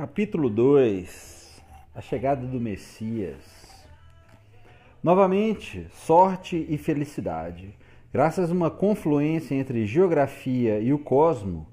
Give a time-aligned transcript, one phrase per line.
[0.00, 1.62] Capítulo 2
[1.94, 3.36] A chegada do Messias.
[5.02, 7.76] Novamente, sorte e felicidade.
[8.10, 11.66] Graças a uma confluência entre geografia e o cosmo,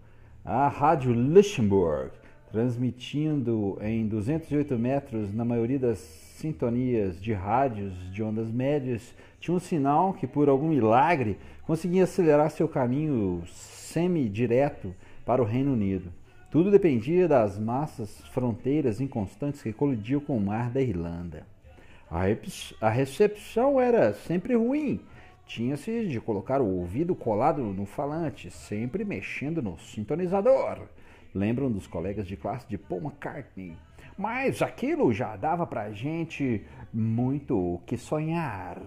[0.44, 2.12] a Rádio Luxemburg,
[2.52, 9.60] transmitindo em 208 metros na maioria das sintonias de rádios de ondas médias, tinha um
[9.60, 14.94] sinal que, por algum milagre, conseguia acelerar seu caminho semi-direto
[15.26, 16.12] para o Reino Unido.
[16.50, 21.46] Tudo dependia das massas fronteiras inconstantes que colidiam com o mar da Irlanda.
[22.10, 25.02] A recepção era sempre ruim.
[25.46, 30.88] Tinha-se de colocar o ouvido colado no falante, sempre mexendo no sintonizador.
[31.34, 33.76] Lembram dos colegas de classe de Paul McCartney.
[34.18, 38.82] Mas aquilo já dava pra gente muito o que sonhar.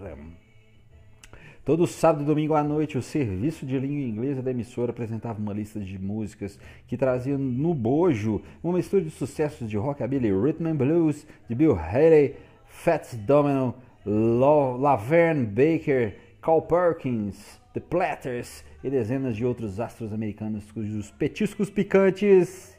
[1.63, 5.53] Todo sábado e domingo à noite, o serviço de língua inglesa da emissora apresentava uma
[5.53, 6.57] lista de músicas
[6.87, 11.75] que traziam no bojo uma mistura de sucessos de rockabilly, rhythm and blues, de Bill
[11.75, 12.35] Haley,
[12.65, 21.11] Fats Domino, Laverne Baker, Carl Perkins, The Platters e dezenas de outros astros americanos cujos
[21.11, 22.75] petiscos picantes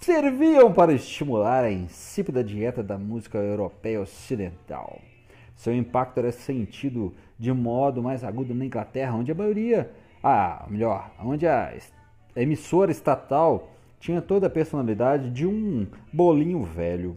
[0.00, 5.00] serviam para estimular a insípida dieta da música europeia ocidental.
[5.54, 9.90] Seu impacto era sentido de modo mais agudo na Inglaterra, onde a maioria,
[10.22, 11.74] ah, melhor, onde a
[12.34, 17.16] emissora estatal tinha toda a personalidade de um bolinho velho.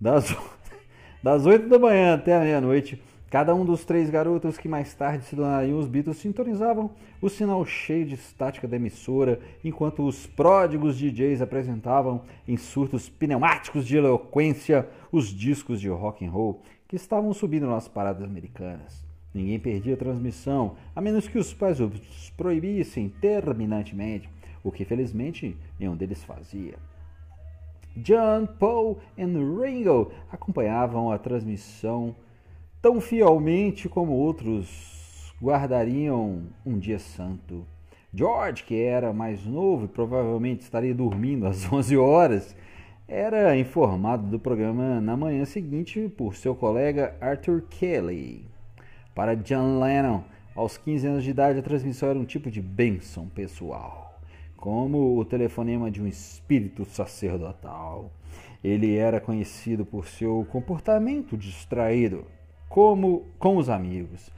[0.00, 0.36] Das,
[1.22, 5.24] das 8 da manhã até a meia-noite, cada um dos três garotos que mais tarde
[5.24, 6.90] se tornariam os Beatles sintonizavam
[7.20, 13.86] o sinal cheio de estática da emissora, enquanto os pródigos DJs apresentavam em surtos pneumáticos
[13.86, 19.06] de eloquência os discos de rock and roll que estavam subindo nas paradas americanas.
[19.32, 24.28] Ninguém perdia a transmissão, a menos que os pais os proibissem terminantemente,
[24.64, 26.76] o que felizmente nenhum deles fazia.
[27.94, 32.16] John, Paul e Ringo acompanhavam a transmissão
[32.80, 37.66] tão fielmente como outros guardariam um dia santo.
[38.14, 42.56] George, que era mais novo e provavelmente estaria dormindo às 11 horas,
[43.08, 48.44] era informado do programa na manhã seguinte por seu colega Arthur Kelly.
[49.14, 50.22] Para John Lennon,
[50.54, 54.20] aos 15 anos de idade, a transmissão era um tipo de bênção pessoal,
[54.58, 58.12] como o telefonema de um espírito sacerdotal.
[58.62, 62.26] Ele era conhecido por seu comportamento distraído,
[62.68, 64.30] como com os amigos.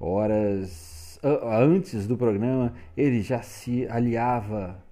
[0.00, 4.82] Horas antes do programa, ele já se aliava,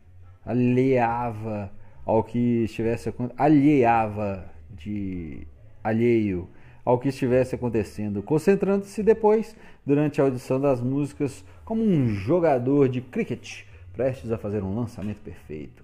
[0.45, 1.73] aliava
[2.07, 5.47] ao que estivesse alheava de
[5.83, 6.49] alheio
[6.85, 13.01] ao que estivesse acontecendo, concentrando-se depois, durante a audição das músicas, como um jogador de
[13.01, 15.83] cricket prestes a fazer um lançamento perfeito.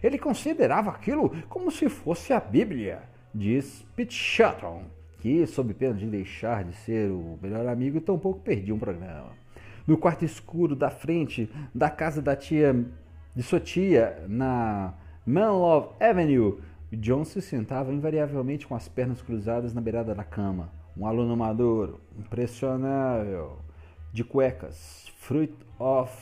[0.00, 3.02] Ele considerava aquilo como se fosse a Bíblia,
[3.34, 4.84] diz Pete Shotton,
[5.18, 9.32] que, sob pena de deixar de ser o melhor amigo, tampouco perdia um programa.
[9.84, 12.86] No quarto escuro da frente da casa da tia
[13.34, 14.94] de sua tia, na
[15.26, 16.58] Manlove Avenue,
[16.92, 20.70] John se sentava invariavelmente com as pernas cruzadas na beirada da cama.
[20.94, 23.56] Um aluno maduro, impressionável,
[24.12, 26.14] de cuecas, fruit of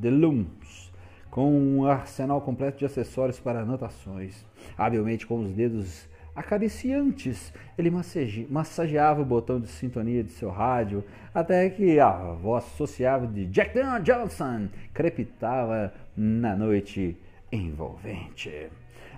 [0.00, 0.92] the looms,
[1.30, 4.44] com um arsenal completo de acessórios para anotações.
[4.76, 7.92] Habilmente com os dedos acariciantes, ele
[8.50, 13.78] massageava o botão de sintonia de seu rádio, até que a voz sociável de Jack
[14.02, 17.16] Johnson crepitava na noite
[17.52, 18.70] envolvente.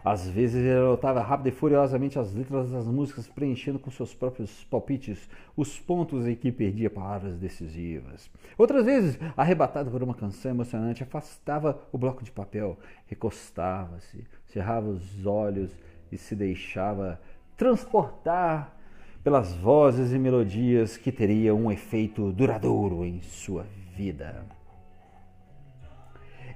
[0.04, 4.62] Às vezes ele anotava rápido e furiosamente as letras das músicas, preenchendo com seus próprios
[4.64, 8.30] palpites os pontos em que perdia palavras decisivas.
[8.58, 15.24] Outras vezes, arrebatado por uma canção emocionante, afastava o bloco de papel, recostava-se, cerrava os
[15.24, 15.74] olhos
[16.12, 17.18] e se deixava
[17.56, 18.76] transportar
[19.22, 23.64] pelas vozes e melodias que teriam um efeito duradouro em sua
[23.96, 24.44] vida.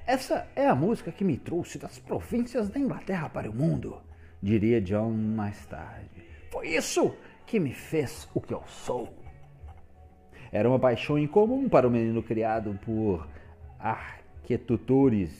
[0.09, 3.99] Essa é a música que me trouxe das províncias da Inglaterra para o mundo,
[4.43, 6.25] diria John mais tarde.
[6.51, 7.15] Foi isso
[7.47, 9.13] que me fez o que eu sou.
[10.51, 13.29] Era uma paixão incomum para o menino criado por
[13.79, 15.31] arquitutores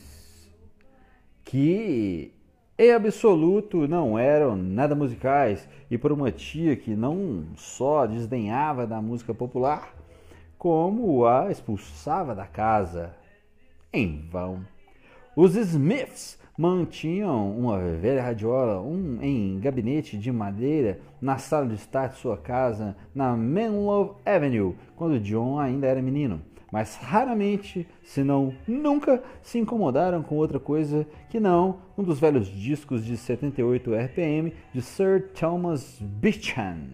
[1.43, 2.31] que,
[2.77, 9.01] em absoluto, não eram nada musicais e por uma tia que não só desdenhava da
[9.01, 9.95] música popular,
[10.59, 13.17] como a expulsava da casa
[13.91, 14.65] em vão.
[15.35, 22.07] Os Smiths mantinham uma velha radiola um, em gabinete de madeira na sala de estar
[22.07, 26.41] de sua casa na Menlo Avenue, quando John ainda era menino.
[26.71, 32.47] mas raramente, se não nunca, se incomodaram com outra coisa que não um dos velhos
[32.47, 36.89] discos de 78 RPM de Sir Thomas Beecham,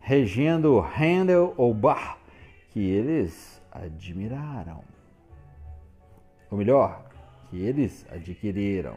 [0.00, 2.18] regendo Handel ou Bach,
[2.70, 4.97] que eles admiraram.
[6.50, 7.04] Ou melhor,
[7.50, 8.94] que eles adquiriram.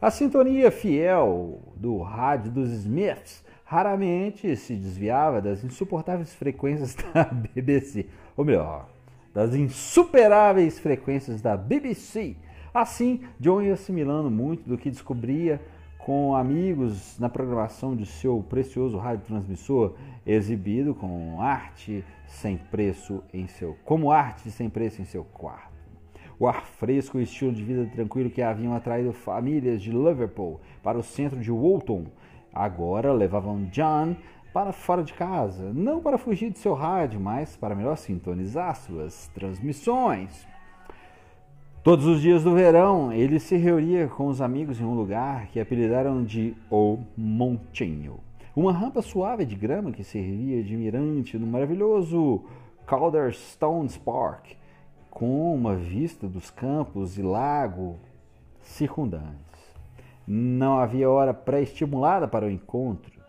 [0.00, 8.06] A sintonia fiel do rádio dos Smiths raramente se desviava das insuportáveis frequências da BBC,
[8.36, 8.88] ou melhor,
[9.32, 12.34] das insuperáveis frequências da BBC.
[12.72, 15.60] Assim, John ia assimilando muito do que descobria
[15.98, 19.94] com amigos na programação de seu precioso radiotransmissor,
[20.26, 25.69] exibido com arte sem preço em seu, como arte sem preço em seu quarto.
[26.40, 30.58] O ar fresco e o estilo de vida tranquilo que haviam atraído famílias de Liverpool
[30.82, 32.06] para o centro de Walton
[32.50, 34.16] agora levavam John
[34.50, 39.28] para fora de casa, não para fugir de seu rádio, mas para melhor sintonizar suas
[39.34, 40.48] transmissões.
[41.84, 45.60] Todos os dias do verão, ele se reunia com os amigos em um lugar que
[45.60, 48.18] apelidaram de O Montinho.
[48.56, 52.44] Uma rampa suave de grama que servia de mirante no maravilhoso
[52.86, 54.58] Calderstones Park,
[55.10, 57.98] com uma vista dos campos e lago
[58.62, 59.50] circundantes.
[60.26, 63.20] Não havia hora pré-estimulada para o encontro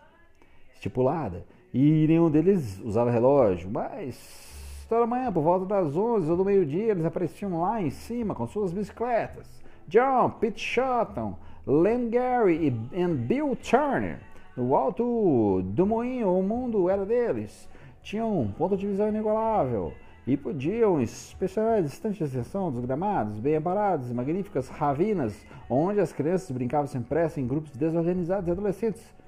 [0.74, 1.46] estipulada.
[1.74, 6.92] E nenhum deles usava relógio, mas toda manhã, por volta das 11 ou do meio-dia,
[6.92, 9.48] eles apareciam lá em cima com suas bicicletas.
[9.88, 14.20] John, Pete Shotton, Len Gary e Bill Turner.
[14.56, 17.70] No alto do moinho, o mundo era deles.
[18.04, 19.94] Tinham um ponto de visão inigualável
[20.26, 26.52] e podiam inspecionar distante extensão dos gramados, bem aparados e magníficas ravinas, onde as crianças
[26.52, 29.22] brincavam sem pressa em grupos desorganizados e adolescentes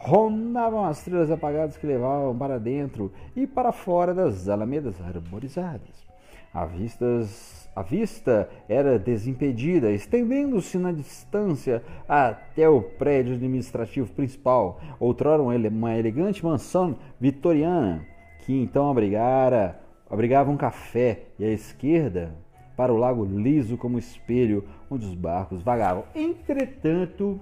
[0.00, 6.08] rondavam as trilhas apagadas que levavam para dentro e para fora das alamedas arborizadas.
[6.52, 15.42] A, vistas, a vista era desimpedida, estendendo-se na distância até o prédio administrativo principal, outrora
[15.42, 18.04] uma elegante mansão vitoriana,
[18.40, 19.78] que então abrigara,
[20.10, 22.34] abrigava um café, e à esquerda
[22.76, 26.04] para o lago liso como espelho, onde os barcos vagavam.
[26.14, 27.38] Entretanto,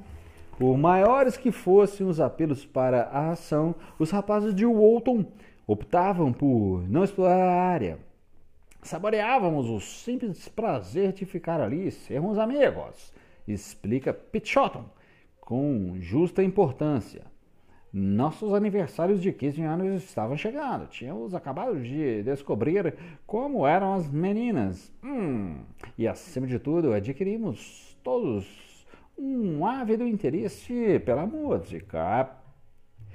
[0.58, 5.24] por maiores que fossem os apelos para a ação, os rapazes de Walton
[5.66, 7.98] optavam por não explorar a área.
[8.82, 13.12] Saboreávamos o simples prazer de ficar ali, sermos amigos,
[13.46, 14.84] explica Pichotton,
[15.40, 17.22] com justa importância.
[17.92, 20.86] Nossos aniversários de 15 anos estavam chegando.
[20.88, 22.94] Tínhamos acabado de descobrir
[23.26, 24.92] como eram as meninas.
[25.02, 25.60] Hum,
[25.96, 28.86] e acima de tudo, adquirimos todos
[29.16, 32.30] um ávido interesse pela música.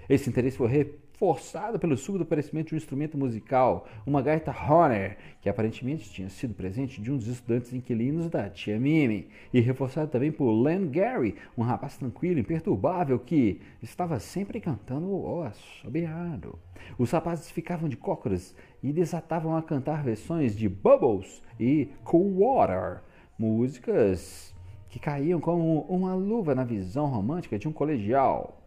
[0.09, 0.69] Esse interesse foi
[1.13, 6.55] reforçado pelo súbito aparecimento de um instrumento musical, uma gaita Horner, que aparentemente tinha sido
[6.55, 11.35] presente de um dos estudantes inquilinos da tia Mimi, e reforçado também por Len Gary,
[11.57, 16.57] um rapaz tranquilo e imperturbável que estava sempre cantando o assobiado.
[16.97, 23.01] Os rapazes ficavam de cócoras e desatavam a cantar versões de Bubbles e Cool Water,
[23.37, 24.53] músicas
[24.89, 28.61] que caíam como uma luva na visão romântica de um colegial,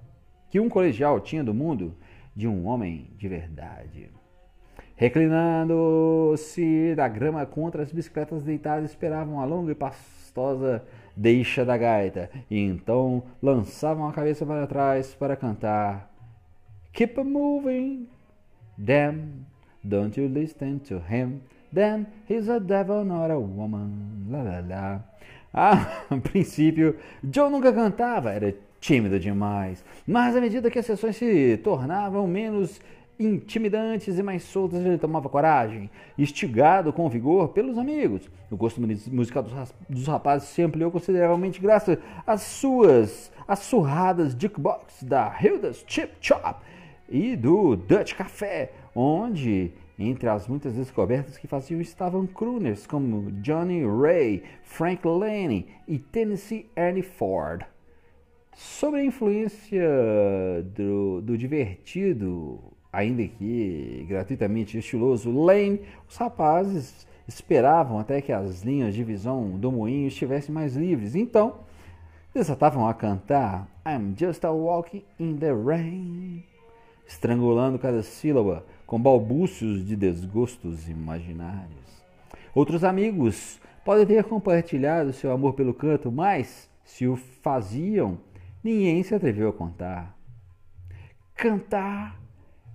[0.49, 1.95] que um colegial tinha do mundo
[2.37, 4.11] de um homem de verdade.
[4.95, 10.85] Reclinando-se da grama contra as bicicletas deitadas, esperavam a longa e pastosa
[11.17, 16.13] deixa da gaita, e então lançavam a cabeça para trás para cantar
[16.93, 18.09] Keep moving,
[18.79, 19.47] damn,
[19.83, 25.05] don't you listen to him, then he's a devil, not a woman, la la la.
[25.53, 28.55] Ah, a princípio, Joe nunca cantava, era
[28.87, 29.85] tímido demais.
[30.07, 32.81] Mas à medida que as sessões se tornavam menos
[33.19, 38.31] intimidantes e mais soltas, ele tomava coragem, instigado com vigor pelos amigos.
[38.49, 39.45] O gosto musical
[39.89, 46.61] dos rapazes se ampliou consideravelmente graças às suas assurradas jukebox da Hilda's Chip Chop
[47.09, 53.83] e do Dutch Café, onde entre as muitas descobertas que faziam estavam crooners como Johnny
[53.85, 57.65] Ray, Frank Lane e Tennessee Ernie Ford.
[58.57, 59.87] Sobre a influência
[60.75, 62.59] do, do divertido,
[62.91, 69.71] ainda que gratuitamente estiloso Lane, os rapazes esperavam até que as linhas de visão do
[69.71, 71.15] moinho estivessem mais livres.
[71.15, 71.57] Então,
[72.33, 76.43] desatavam a cantar I'm just a walking in the rain,
[77.07, 82.03] estrangulando cada sílaba com balbúcios de desgostos imaginários.
[82.55, 88.19] Outros amigos podem ter compartilhado seu amor pelo canto, mas se o faziam,
[88.67, 90.19] ninguém se atreveu a contar.
[91.37, 92.21] Cantar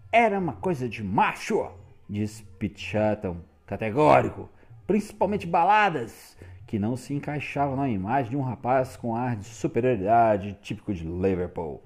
[0.10, 1.70] era uma coisa de macho,
[2.10, 4.50] diz Pete Chatton categórico,
[4.88, 10.58] principalmente baladas, que não se encaixavam na imagem de um rapaz com ar de superioridade
[10.62, 11.84] típico de Liverpool,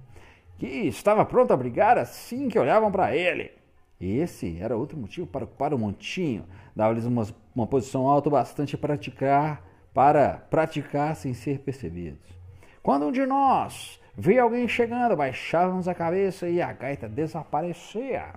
[0.60, 3.52] que estava pronto a brigar assim que olhavam para ele.
[4.00, 6.46] Esse era outro motivo para ocupar o montinho,
[6.76, 12.45] dava-lhes uma, uma posição alta bastante praticar, para praticar sem ser percebidos.
[12.86, 18.36] Quando um de nós via alguém chegando, baixávamos a cabeça e a gaita desaparecia.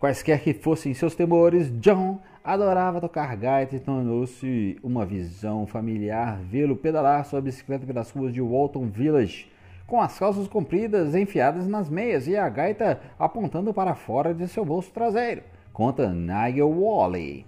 [0.00, 6.74] Quaisquer que fossem seus temores, John adorava tocar gaita e tornou-se uma visão familiar vê-lo
[6.76, 9.52] pedalar sua bicicleta pelas ruas de Walton Village,
[9.86, 14.64] com as calças compridas enfiadas nas meias e a gaita apontando para fora de seu
[14.64, 15.42] bolso traseiro,
[15.74, 17.44] conta Nigel Wally.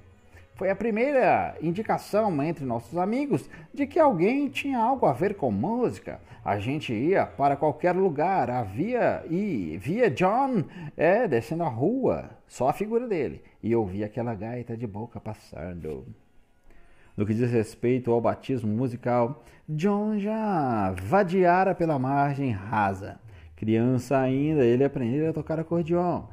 [0.58, 5.52] Foi a primeira indicação entre nossos amigos de que alguém tinha algo a ver com
[5.52, 6.20] música.
[6.44, 10.64] A gente ia para qualquer lugar, havia e via John
[10.96, 16.04] é, descendo a rua, só a figura dele, e ouvia aquela gaita de boca passando.
[17.16, 23.20] No que diz respeito ao batismo musical, John já vadiara pela margem rasa.
[23.54, 26.24] Criança ainda, ele aprendeu a tocar acordeon,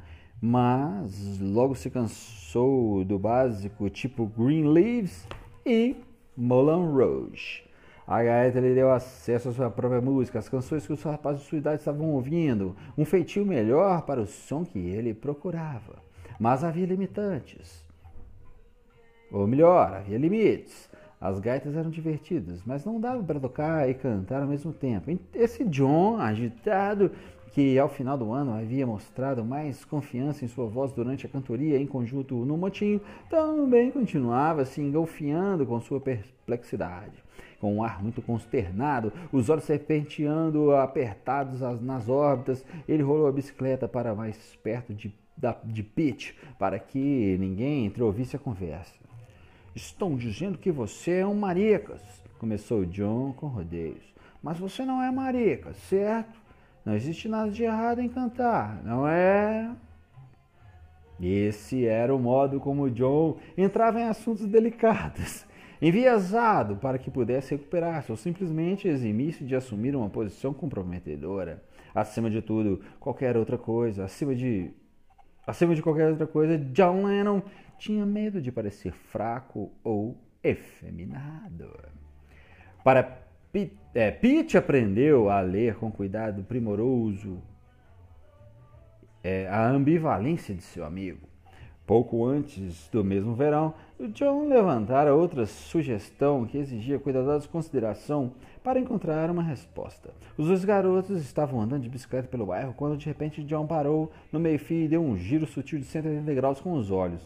[0.48, 5.26] mas logo se cansou do básico tipo Green Leaves
[5.66, 5.96] e
[6.36, 7.64] Moulin Rouge.
[8.06, 11.48] A gaita lhe deu acesso à sua própria música, as canções que os rapazes de
[11.48, 15.96] sua idade estavam ouvindo, um feitio melhor para o som que ele procurava.
[16.38, 17.84] Mas havia limitantes.
[19.32, 20.88] Ou melhor, havia limites.
[21.20, 25.10] As gaitas eram divertidas, mas não dava para tocar e cantar ao mesmo tempo.
[25.34, 27.10] Esse John, agitado,
[27.56, 31.80] que ao final do ano havia mostrado mais confiança em sua voz durante a cantoria
[31.80, 37.14] em conjunto no motinho, também continuava se engolfiando com sua perplexidade.
[37.58, 43.88] Com um ar muito consternado, os olhos serpenteando apertados nas órbitas, ele rolou a bicicleta
[43.88, 48.92] para mais perto de, da, de Pete, para que ninguém entreouvisse a conversa.
[49.74, 52.02] Estão dizendo que você é um maricas,
[52.38, 54.04] começou John com rodeios.
[54.42, 56.44] Mas você não é maricas, certo?
[56.86, 59.74] Não existe nada de errado em cantar, não é?
[61.20, 65.44] Esse era o modo como John entrava em assuntos delicados,
[65.82, 71.60] enviesado para que pudesse recuperar-se ou simplesmente eximir-se de assumir uma posição comprometedora.
[71.92, 74.70] Acima de tudo, qualquer outra coisa, acima de
[75.44, 77.42] acima de qualquer outra coisa, John Lennon
[77.78, 81.68] tinha medo de parecer fraco ou efeminado.
[82.84, 83.25] Para
[83.56, 87.38] Pete, é, Pete aprendeu a ler com cuidado primoroso
[89.24, 91.26] é, a ambivalência de seu amigo.
[91.86, 93.72] Pouco antes do mesmo verão,
[94.12, 100.12] John levantara outra sugestão que exigia cuidadosa consideração para encontrar uma resposta.
[100.36, 104.38] Os dois garotos estavam andando de bicicleta pelo bairro quando de repente John parou no
[104.38, 107.22] meio-fio e deu um giro sutil de 180 graus com os olhos.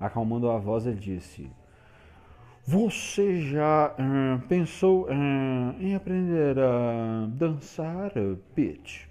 [0.00, 1.50] Acalmando a voz, ele disse:
[2.66, 8.10] Você já hum, pensou hum, em aprender a dançar,
[8.54, 9.06] Pete?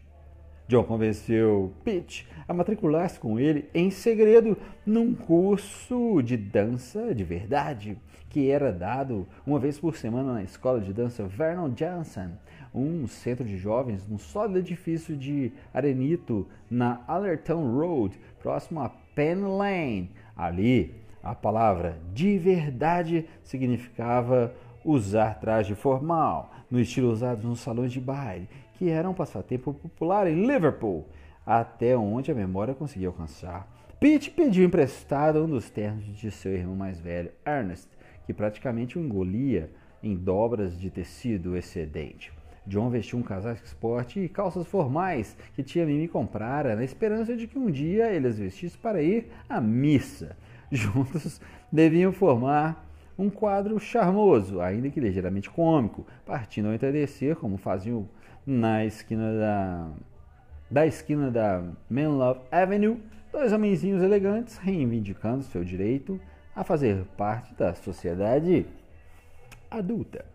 [0.68, 7.96] John convenceu Pete a matricular-se com ele em segredo num curso de dança de verdade
[8.28, 12.32] que era dado uma vez por semana na escola de dança Vernon Johnson,
[12.74, 19.46] um centro de jovens num sólido edifício de arenito na Allerton Road, próximo a Penn
[19.46, 24.54] Lane, Ali, a palavra de verdade significava
[24.84, 30.28] usar traje formal, no estilo usado nos salões de baile, que era um passatempo popular
[30.28, 31.08] em Liverpool,
[31.46, 33.68] até onde a memória conseguia alcançar.
[34.00, 37.88] Pete pediu emprestado um dos ternos de seu irmão mais velho, Ernest,
[38.26, 39.70] que praticamente o engolia
[40.02, 42.34] em dobras de tecido excedente.
[42.66, 47.46] John vestiu um casaco esporte e calças formais que tia Mimi comprara na esperança de
[47.46, 50.36] que um dia ele as vestisse para ir à missa.
[50.76, 51.40] Juntos
[51.72, 52.84] deviam formar
[53.18, 58.10] um quadro charmoso, ainda que ligeiramente cômico, partindo ao entardecer, como faziam
[58.44, 59.92] na esquina da,
[60.72, 63.00] da esquina da Menlove Avenue,
[63.32, 66.20] dois homenzinhos elegantes reivindicando seu direito
[66.56, 68.66] a fazer parte da sociedade
[69.70, 70.26] adulta.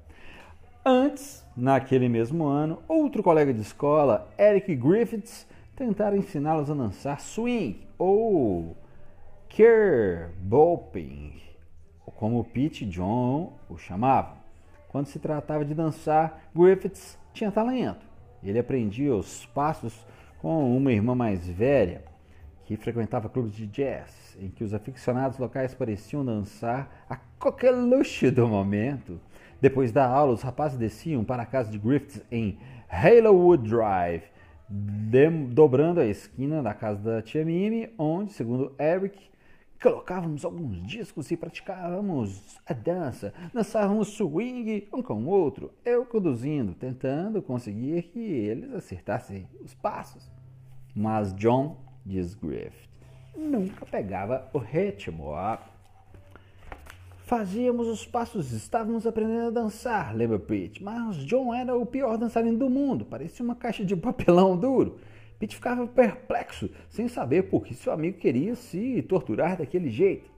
[0.85, 7.81] Antes, naquele mesmo ano, outro colega de escola, Eric Griffiths, tentara ensiná-los a dançar swing
[7.99, 8.77] ou
[9.49, 11.41] kerboping,
[12.17, 14.37] como Pete John o chamavam.
[14.89, 18.07] Quando se tratava de dançar, Griffiths tinha talento.
[18.43, 20.07] Ele aprendia os passos
[20.41, 22.05] com uma irmã mais velha
[22.65, 28.47] que frequentava clubes de jazz, em que os aficionados locais pareciam dançar a coqueluche do
[28.47, 29.21] momento.
[29.61, 34.25] Depois da aula, os rapazes desciam para a casa de Griffiths em Halowood Drive,
[35.51, 39.19] dobrando a esquina da casa da tia Mimi, onde, segundo Eric,
[39.81, 46.75] colocávamos alguns discos e praticávamos a dança, dançávamos swing um com o outro, eu conduzindo,
[46.75, 50.31] tentando conseguir que eles acertassem os passos.
[50.95, 52.89] Mas John, diz Griffith,
[53.37, 55.33] nunca pegava o ritmo.
[57.25, 62.59] Fazíamos os passos, estávamos aprendendo a dançar, lembra Pete, mas John era o pior dançarino
[62.59, 64.99] do mundo, parecia uma caixa de papelão duro.
[65.39, 70.29] Pete ficava perplexo, sem saber por que seu amigo queria se torturar daquele jeito.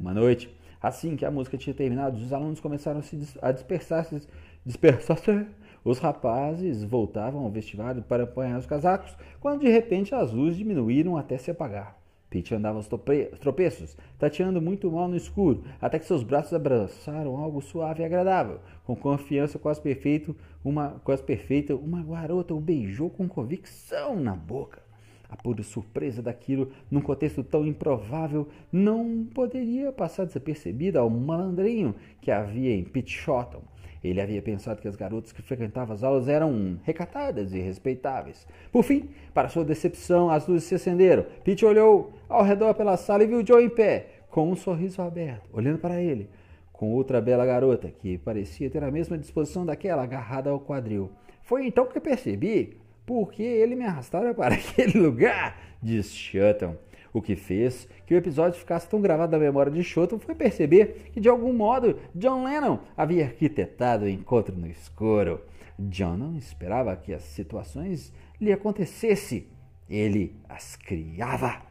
[0.00, 3.02] Uma noite, assim que a música tinha terminado, os alunos começaram
[3.42, 4.26] a dispersar-se.
[4.64, 5.46] Dispersar-se.
[5.84, 11.16] Os rapazes voltavam ao vestiário para apanhar os casacos, quando de repente as luzes diminuíram
[11.16, 11.96] até se apagar.
[12.28, 17.62] Pete andava aos tropeços, tateando muito mal no escuro, até que seus braços abraçaram algo
[17.62, 18.60] suave e agradável.
[18.84, 24.84] Com confiança quase perfeito, uma quase perfeita, uma garota o beijou com convicção na boca.
[25.28, 32.30] A pura surpresa daquilo, num contexto tão improvável, não poderia passar desapercebida ao malandrinho que
[32.30, 33.62] havia em Pete Shotton.
[34.02, 38.46] Ele havia pensado que as garotas que frequentavam as aulas eram recatadas e respeitáveis.
[38.70, 41.26] Por fim, para sua decepção, as luzes se acenderam.
[41.44, 45.48] Pete olhou ao redor pela sala e viu Joe em pé, com um sorriso aberto,
[45.52, 46.28] olhando para ele,
[46.72, 51.10] com outra bela garota que parecia ter a mesma disposição daquela agarrada ao quadril.
[51.42, 52.76] Foi então que percebi
[53.06, 56.76] por que ele me arrastara para aquele lugar, disse Shutton.
[57.16, 61.08] O que fez que o episódio ficasse tão gravado na memória de Shotton foi perceber
[61.14, 65.40] que, de algum modo, John Lennon havia arquitetado o encontro no escuro.
[65.78, 69.46] John não esperava que as situações lhe acontecessem.
[69.88, 71.62] Ele as criava.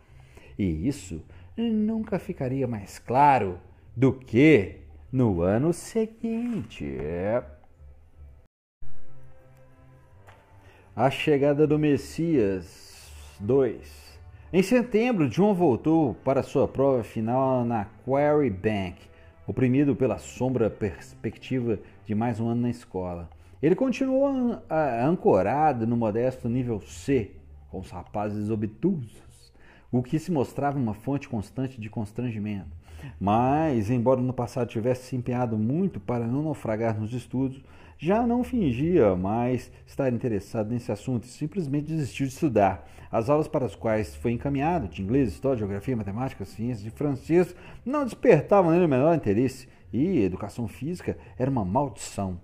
[0.58, 1.24] E isso
[1.56, 3.60] nunca ficaria mais claro
[3.96, 4.78] do que
[5.12, 6.98] no ano seguinte.
[10.96, 14.05] A chegada do Messias 2
[14.58, 18.96] em setembro, John voltou para sua prova final na Quarry Bank,
[19.46, 23.30] oprimido pela sombra perspectiva de mais um ano na escola.
[23.62, 24.62] Ele continuou
[25.06, 27.32] ancorado no modesto nível C,
[27.70, 29.52] com os rapazes obtusos,
[29.92, 32.72] o que se mostrava uma fonte constante de constrangimento.
[33.20, 37.62] Mas, embora no passado tivesse se empenhado muito para não naufragar nos estudos,
[37.98, 42.88] já não fingia mais estar interessado nesse assunto e simplesmente desistiu de estudar.
[43.12, 47.56] As aulas para as quais foi encaminhado, de inglês, história, geografia, matemática, ciências e francês,
[47.86, 52.40] não despertavam nele o menor interesse e educação física era uma maldição.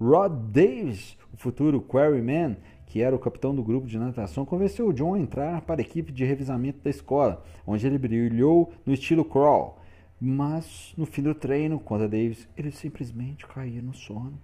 [0.00, 5.14] Rod Davis, o futuro quarryman, que era o capitão do grupo de natação, convenceu John
[5.14, 9.78] a entrar para a equipe de revisamento da escola, onde ele brilhou no estilo crawl.
[10.20, 14.38] Mas no fim do treino, conta Davis, ele simplesmente caía no sono.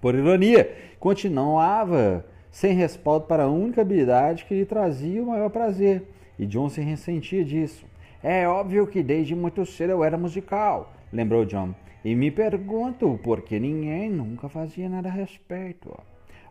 [0.00, 6.02] Por ironia, continuava sem respaldo para a única habilidade que lhe trazia o maior prazer,
[6.38, 7.86] e John se ressentia disso.
[8.22, 11.74] É óbvio que desde muito cedo eu era musical, lembrou John,
[12.04, 15.96] e me pergunto por que ninguém nunca fazia nada a respeito.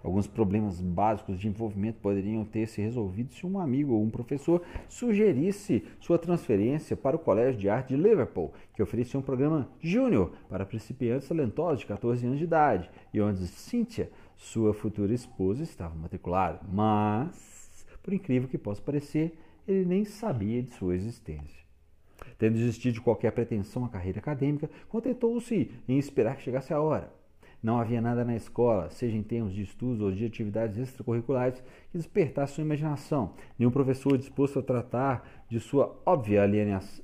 [0.04, 4.62] Alguns problemas básicos de envolvimento poderiam ter se resolvido se um amigo ou um professor
[4.90, 10.32] sugerisse sua transferência para o Colégio de Arte de Liverpool, que oferecia um programa júnior
[10.50, 15.94] para principiantes talentosos de 14 anos de idade, e onde Cynthia, sua futura esposa, estava
[15.94, 16.60] matriculada.
[16.72, 19.38] Mas, por incrível que possa parecer,
[19.68, 21.62] ele nem sabia de sua existência.
[22.38, 27.21] Tendo desistido de qualquer pretensão à carreira acadêmica, contentou-se em esperar que chegasse a hora.
[27.62, 31.98] Não havia nada na escola, seja em termos de estudos ou de atividades extracurriculares, que
[31.98, 33.34] despertasse sua imaginação.
[33.58, 36.42] Nenhum professor disposto a tratar de sua óbvia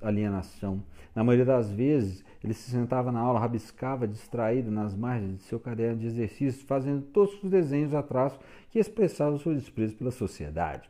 [0.02, 0.82] alienação.
[1.13, 5.60] Na maioria das vezes, ele se sentava na aula, rabiscava distraído nas margens de seu
[5.60, 8.38] caderno de exercícios, fazendo todos os desenhos atrás
[8.72, 10.89] que expressavam seu desprezo pela sociedade.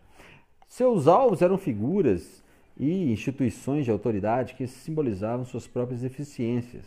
[0.65, 2.43] Seus alvos eram figuras
[2.77, 6.85] e instituições de autoridade que simbolizavam suas próprias deficiências.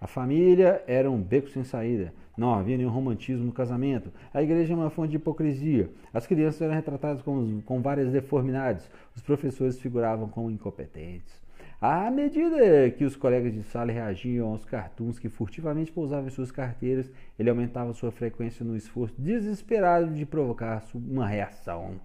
[0.00, 2.12] A família era um beco sem saída.
[2.36, 4.10] Não havia nenhum romantismo no casamento.
[4.32, 5.90] A igreja é uma fonte de hipocrisia.
[6.14, 8.88] As crianças eram retratadas com, com várias deformidades.
[9.14, 11.41] Os professores figuravam como incompetentes.
[11.82, 16.52] À medida que os colegas de sala reagiam aos cartoons que furtivamente pousavam em suas
[16.52, 21.96] carteiras, ele aumentava sua frequência no esforço desesperado de provocar uma reação.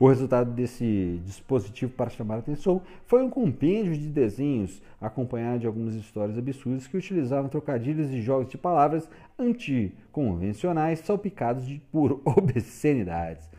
[0.00, 5.66] O resultado desse dispositivo para chamar a atenção foi um compêndio de desenhos acompanhado de
[5.68, 13.49] algumas histórias absurdas que utilizavam trocadilhos e jogos de palavras anticonvencionais salpicados de, por obscenidades.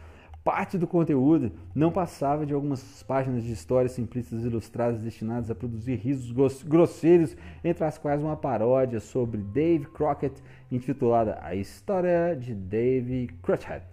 [0.43, 5.95] Parte do conteúdo não passava de algumas páginas de histórias simplistas ilustradas destinadas a produzir
[5.95, 13.27] risos grosseiros, entre as quais uma paródia sobre Dave Crockett intitulada A História de Dave
[13.43, 13.85] Crockett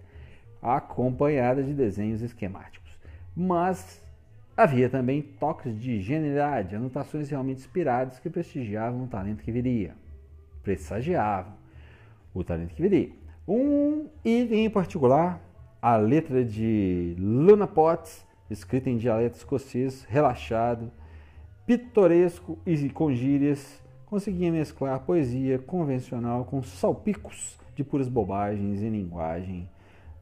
[0.61, 2.91] acompanhada de desenhos esquemáticos.
[3.35, 4.01] Mas
[4.59, 9.95] Havia também toques de genialidade, anotações realmente inspiradas que prestigiavam o talento que viria.
[10.61, 11.53] Pressagiavam
[12.33, 13.09] o talento que viria.
[13.47, 15.41] Um item em particular,
[15.81, 20.91] a letra de Luna Potts, escrita em dialeto escocês, relaxado,
[21.65, 29.69] pitoresco e com gírias, conseguia mesclar poesia convencional com salpicos de puras bobagens e linguagem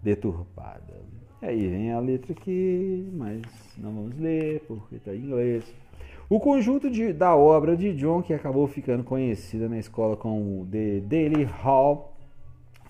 [0.04, 1.02] deturpada.
[1.42, 3.42] E aí vem a letra aqui, mas
[3.78, 5.64] não vamos ler porque está em inglês.
[6.30, 11.00] O conjunto de, da obra de John, que acabou ficando conhecida na escola como The
[11.00, 12.14] Daily Hall,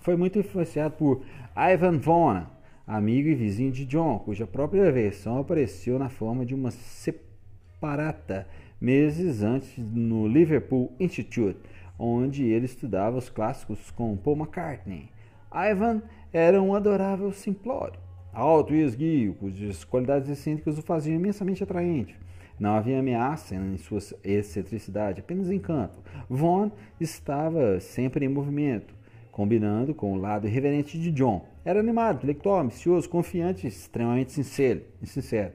[0.00, 1.22] foi muito influenciado por
[1.56, 2.46] Ivan Vaughan,
[2.88, 8.48] amigo e vizinho de John, cuja própria versão apareceu na forma de uma separata
[8.80, 11.60] meses antes no Liverpool Institute,
[11.98, 15.10] onde ele estudava os clássicos com Paul McCartney.
[15.52, 16.00] Ivan
[16.32, 18.00] era um adorável simplório,
[18.32, 22.16] alto e esguio, cujas qualidades excêntricas o faziam imensamente atraente.
[22.58, 26.00] Não havia ameaça em sua excentricidade, apenas encanto.
[26.28, 28.94] Von estava sempre em movimento,
[29.38, 31.46] combinando com o lado irreverente de John.
[31.64, 34.82] Era animado, intelectual, ambicioso, confiante, extremamente sincero.
[35.04, 35.52] sincero.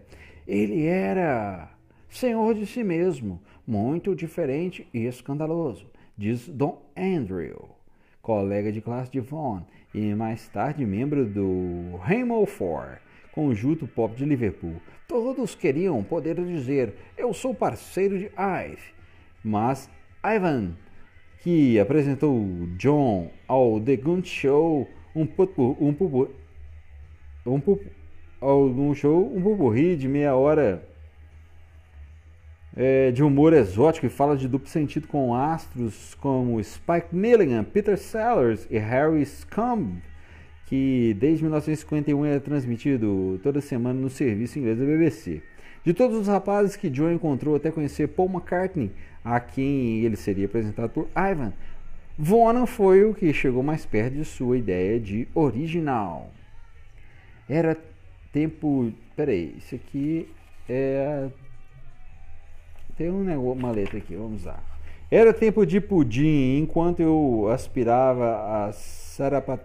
[0.47, 1.69] Ele era
[2.07, 5.85] senhor de si mesmo, muito diferente e escandaloso,
[6.17, 7.71] diz Don Andrew,
[8.21, 12.99] colega de classe de Vaughan e mais tarde membro do Rainbow Four,
[13.33, 14.77] conjunto pop de Liverpool.
[15.09, 18.93] Todos queriam poder dizer: Eu sou parceiro de Ive.
[19.43, 19.89] Mas
[20.23, 20.71] Ivan,
[21.43, 22.41] que apresentou
[22.77, 26.29] John ao The Gun Show, um pupu, um pupu,
[27.45, 30.88] um pupu, show, um pupurri de meia hora
[32.77, 37.97] é, de humor exótico e fala de duplo sentido com astros como Spike Milligan, Peter
[37.97, 40.01] Sellers e Harry Scumb,
[40.65, 45.41] que desde 1951 é transmitido toda semana no serviço inglês da BBC.
[45.84, 50.45] De todos os rapazes que John encontrou até conhecer Paul McCartney, a quem ele seria
[50.45, 51.53] apresentado por Ivan,
[52.17, 56.29] Vaughan foi o que chegou mais perto de sua ideia de original.
[57.49, 57.77] Era
[58.31, 58.91] tempo.
[59.15, 60.27] Peraí, isso aqui
[60.69, 61.29] é
[62.95, 64.62] tem um negócio, uma letra aqui, vamos lá.
[65.09, 69.59] Era tempo de pudim, enquanto eu aspirava a sarapa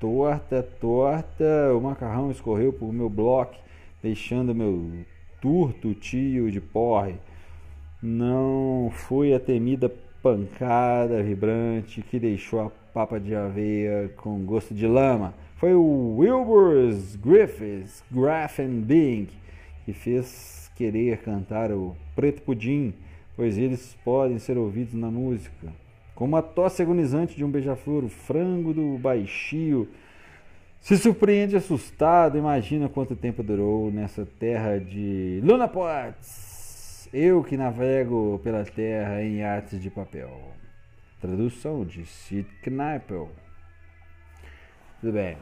[0.00, 3.54] torta, torta, o macarrão escorreu por meu bloco,
[4.02, 5.04] deixando meu
[5.40, 7.14] turto tio de porre.
[8.06, 9.90] Não foi a temida
[10.22, 15.32] pancada vibrante que deixou a papa de aveia com gosto de lama.
[15.56, 18.04] Foi o Wilbur's Griffiths
[18.82, 19.28] Bing
[19.86, 22.92] que fez querer cantar o Preto Pudim,
[23.34, 25.72] pois eles podem ser ouvidos na música.
[26.14, 29.88] Como a tosse agonizante de um beija-flor, o frango do baixio
[30.78, 36.53] se surpreende assustado, imagina quanto tempo durou nessa terra de Luna Potts.
[37.16, 40.50] Eu que navego pela terra em artes de papel.
[41.20, 43.30] Tradução de Sid Kneipel.
[45.00, 45.36] Tudo bem.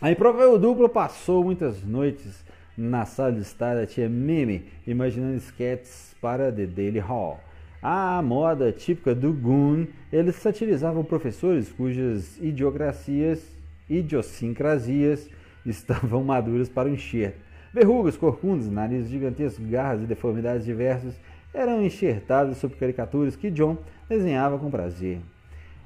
[0.00, 2.44] A improvável dupla passou muitas noites
[2.76, 7.38] na sala de estar da tia Mimi, imaginando sketches para The Daily Hall.
[7.80, 13.40] À moda típica do Goon, eles satirizavam professores cujas idiocracias,
[13.88, 15.30] idiosincrasias
[15.64, 17.45] estavam maduras para o enxerto.
[17.76, 21.14] Verrugas, corcundas, narizes gigantescos, garras e deformidades diversas
[21.52, 23.76] eram enxertadas sobre caricaturas que John
[24.08, 25.20] desenhava com prazer.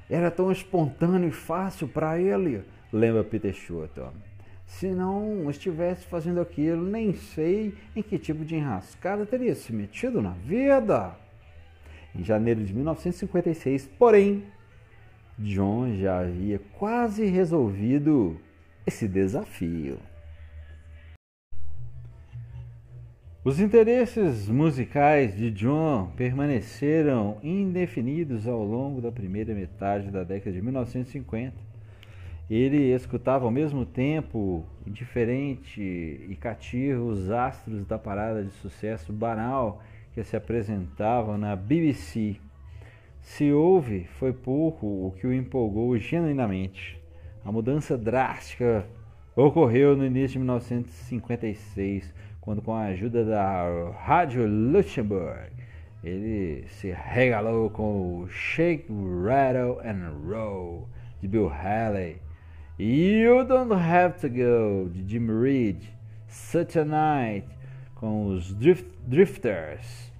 [0.09, 4.13] Era tão espontâneo e fácil para ele, lembra Peter Shorton.
[4.65, 10.21] Se não estivesse fazendo aquilo, nem sei em que tipo de enrascada teria se metido
[10.21, 11.13] na vida.
[12.15, 14.45] Em janeiro de 1956, porém,
[15.37, 18.39] John já havia quase resolvido
[18.87, 19.97] esse desafio.
[23.43, 30.61] Os interesses musicais de John permaneceram indefinidos ao longo da primeira metade da década de
[30.61, 31.71] 1950
[32.53, 39.81] ele escutava ao mesmo tempo, indiferente e cativo, os astros da parada de sucesso banal
[40.13, 42.35] que se apresentavam na BBC.
[43.21, 47.01] Se houve, foi pouco o que o empolgou genuinamente.
[47.45, 48.85] A mudança drástica
[49.33, 55.51] ocorreu no início de 1956, quando, com a ajuda da Rádio Luxembourg,
[56.03, 58.87] ele se regalou com o Shake,
[59.23, 60.89] Rattle and Roll
[61.21, 62.17] de Bill Haley
[62.79, 65.83] You Don't Have to Go, de Jim Reed,
[66.27, 67.47] Such a Night,
[67.93, 70.11] com os Drift, Drifters,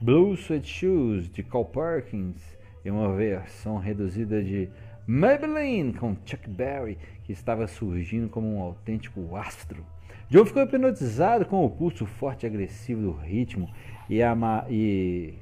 [0.00, 2.42] Blue Sweat Shoes, de Carl Perkins,
[2.84, 4.68] e uma versão reduzida de
[5.06, 9.86] Maybelline com Chuck Berry, que estava surgindo como um autêntico astro.
[10.30, 13.70] John ficou hipnotizado com o pulso forte e agressivo do ritmo
[14.10, 14.36] e a,
[14.68, 15.34] e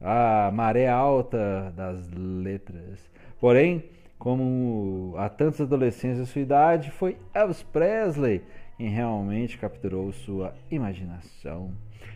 [0.00, 3.10] a maré alta das letras.
[3.38, 3.84] Porém,
[4.18, 8.42] como a tantos adolescentes da sua idade, foi Elvis Presley
[8.76, 11.72] quem realmente capturou sua imaginação.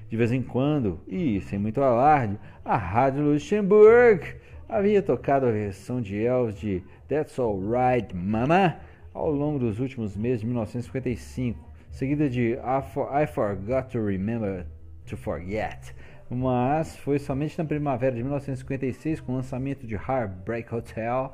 [0.09, 4.25] De vez em quando, e sem muito alarde, a Rádio Luxemburgo
[4.69, 8.77] havia tocado a versão de Elvis de That's Alright Mama
[9.13, 11.59] ao longo dos últimos meses de 1955,
[11.91, 14.67] seguida de I, For I Forgot to Remember
[15.07, 15.95] to Forget,
[16.29, 21.33] mas foi somente na primavera de 1956, com o lançamento de Heartbreak Hotel,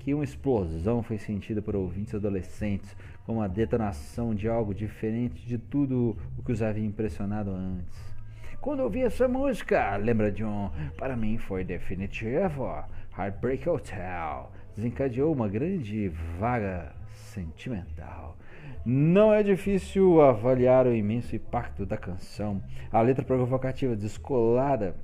[0.00, 5.58] que uma explosão foi sentida por ouvintes adolescentes, como a detonação de algo diferente de
[5.58, 8.12] tudo o que os havia impressionado antes.
[8.60, 12.68] Quando ouvi essa música, lembra John, para mim foi definitivo.
[13.16, 16.08] Heartbreak Hotel desencadeou uma grande
[16.38, 16.92] vaga
[17.32, 18.36] sentimental.
[18.84, 22.62] Não é difícil avaliar o imenso impacto da canção.
[22.90, 24.94] A letra provocativa, descolada,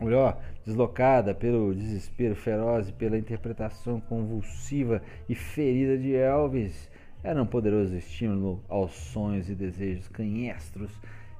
[0.00, 6.90] melhor, deslocada pelo desespero feroz e pela interpretação convulsiva e ferida de Elvis,
[7.22, 10.90] era um poderoso estímulo aos sonhos e desejos canhestros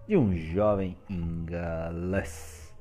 [0.07, 2.75] de um jovem inglês.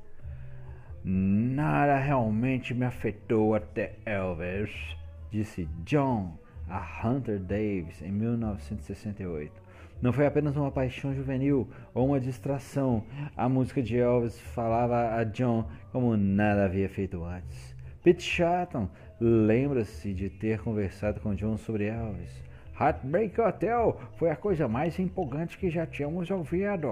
[1.04, 4.96] Nada realmente me afetou até Elvis,
[5.30, 6.36] disse John
[6.68, 9.68] a Hunter Davis em 1968.
[10.00, 13.04] Não foi apenas uma paixão juvenil ou uma distração.
[13.36, 17.74] A música de Elvis falava a John como nada havia feito antes.
[18.02, 18.88] Pete Chatton
[19.20, 22.44] lembra-se de ter conversado com John sobre Elvis.
[22.80, 26.88] Heartbreak Hotel foi a coisa mais empolgante que já tínhamos ouvido.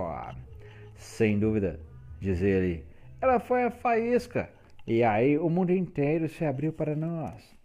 [0.96, 1.78] Sem dúvida,
[2.18, 2.84] diz ele.
[3.20, 4.50] Ela foi a faísca.
[4.84, 7.55] E aí o mundo inteiro se abriu para nós.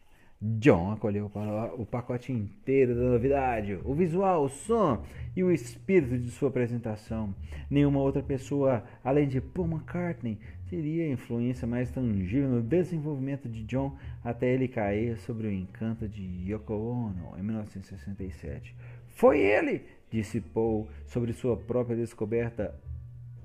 [0.44, 1.32] John acolheu
[1.78, 5.04] o pacote inteiro da novidade, o visual, o som
[5.36, 7.36] e o espírito de sua apresentação.
[7.70, 13.96] Nenhuma outra pessoa, além de Paul McCartney, teria influência mais tangível no desenvolvimento de John
[14.24, 18.76] até ele cair sobre o encanto de Yoko Ono em 1967.
[19.10, 22.74] Foi ele, disse Paul sobre sua própria descoberta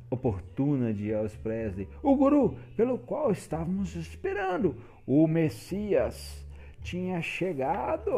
[0.09, 6.46] oportuna de Elvis Presley, o guru pelo qual estávamos esperando, o Messias
[6.87, 8.13] tinha chegado.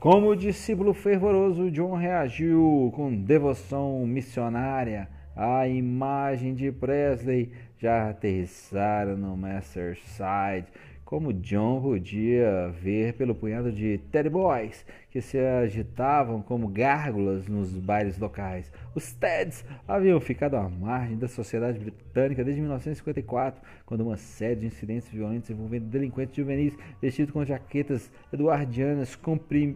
[0.00, 9.36] Como discípulo fervoroso, John reagiu com devoção missionária à imagem de Presley já aterrissara no
[9.36, 10.66] Master Side
[11.10, 17.72] como John podia ver pelo punhado de Teddy Boys que se agitavam como gárgulas nos
[17.72, 18.70] bailes locais.
[18.94, 24.66] Os Teds haviam ficado à margem da sociedade britânica desde 1954, quando uma série de
[24.66, 29.18] incidentes violentos envolvendo delinquentes juvenis vestidos com jaquetas eduardianas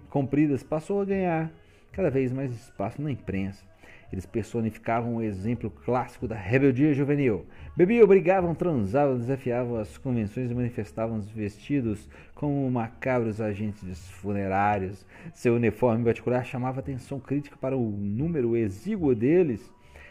[0.08, 1.50] compridas passou a ganhar
[1.90, 3.73] cada vez mais espaço na imprensa.
[4.14, 7.46] Eles personificavam um exemplo clássico da rebeldia juvenil.
[7.76, 15.04] Bebiam, brigavam, transavam, desafiavam as convenções e manifestavam-se vestidos como macabros agentes funerários.
[15.32, 19.68] Seu uniforme particular chamava atenção crítica para o número exíguo deles.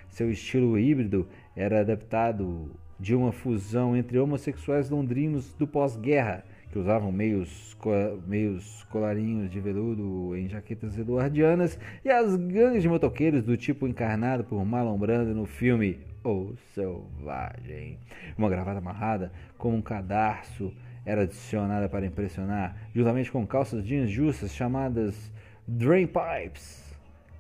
[0.10, 7.12] Seu estilo híbrido era adaptado de uma fusão entre homossexuais londrinos do pós-guerra que usavam
[7.12, 7.78] meios,
[8.26, 14.44] meios colarinhos de veludo em jaquetas eduardianas, e as gangues de motoqueiros do tipo encarnado
[14.44, 18.00] por Marlon Brando no filme O Selvagem.
[18.36, 20.74] Uma gravata amarrada como um cadarço
[21.06, 25.32] era adicionada para impressionar, juntamente com calças jeans justas chamadas
[25.68, 26.92] drain pipes,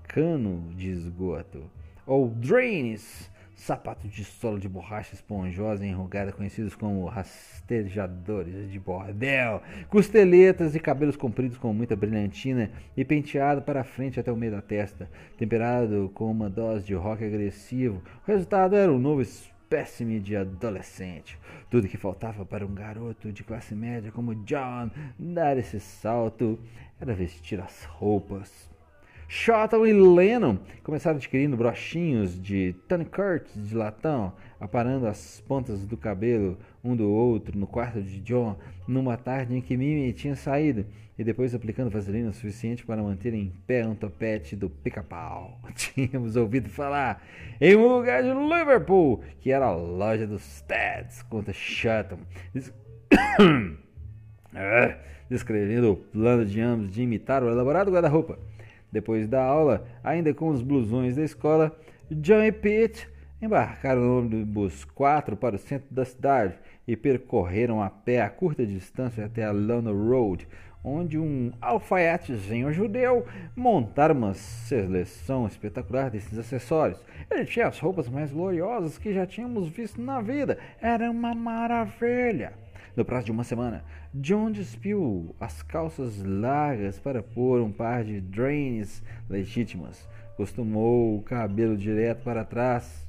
[0.08, 1.64] cano de esgoto,
[2.06, 9.62] ou drains, sapatos de solo de borracha esponjosa e enrugada, conhecidos como rastejadores de bordel,
[9.90, 14.62] costeletas e cabelos compridos com muita brilhantina e penteado para frente até o meio da
[14.62, 18.02] testa, temperado com uma dose de rock agressivo.
[18.28, 21.40] O resultado era um novo espécime de adolescente.
[21.70, 26.60] Tudo que faltava para um garoto de classe média como John dar esse salto
[27.00, 28.73] era vestir as roupas
[29.36, 35.98] Shotton e Lennon começaram adquirindo brochinhos de Tony Curtis de latão, aparando as pontas do
[35.98, 38.56] cabelo um do outro no quarto de John
[38.88, 40.86] numa tarde em que Mimi tinha saído
[41.18, 45.60] e depois aplicando vaselina o suficiente para manter em pé um topete do pica-pau.
[45.74, 47.26] Tínhamos ouvido falar
[47.60, 52.20] em um lugar de Liverpool que era a loja dos Teds, conta Shotton.
[54.56, 54.96] Ah,
[55.28, 58.38] descrevendo o plano de ambos de imitar o elaborado guarda-roupa.
[58.94, 61.76] Depois da aula, ainda com os blusões da escola,
[62.12, 63.10] John e Pete
[63.42, 66.54] embarcaram no ônibus 4 para o centro da cidade
[66.88, 70.48] e percorreram a pé a curta distância até a London Road,
[70.84, 73.26] onde um alfaiatezinho judeu
[73.56, 77.04] montara uma seleção espetacular desses acessórios.
[77.32, 80.60] Ele tinha as roupas mais gloriosas que já tínhamos visto na vida.
[80.80, 82.54] Era uma maravilha.
[82.96, 88.22] No prazo de uma semana, John despiu as calças largas para pôr um par de
[88.22, 90.08] drains legítimas.
[90.38, 93.08] Costumou o cabelo direto para trás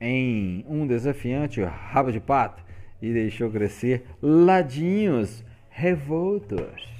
[0.00, 2.62] em um desafiante rabo de pato
[3.02, 6.94] e deixou crescer ladinhos revoltos.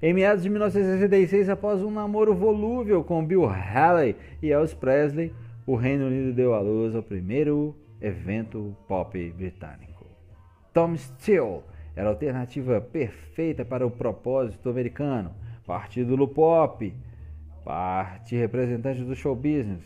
[0.00, 5.34] Em meados de 1966, após um namoro volúvel com Bill Haley e Elvis Presley,
[5.66, 10.06] o Reino Unido deu à luz ao primeiro evento pop britânico.
[10.72, 11.62] Tom Steele
[11.96, 15.34] era a alternativa perfeita para o propósito americano,
[15.66, 16.94] partido do pop,
[17.64, 19.84] parte representante do show business,